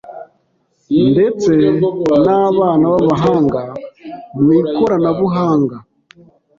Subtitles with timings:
[1.11, 1.51] Ndetse
[2.23, 3.61] n’abana b’abahanga
[4.41, 5.77] mu ikoranabuhanga